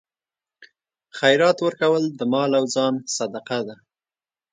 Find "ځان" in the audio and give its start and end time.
2.75-2.93